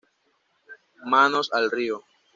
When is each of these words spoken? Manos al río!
Manos 1.05 1.51
al 1.53 1.69
río! 1.69 2.01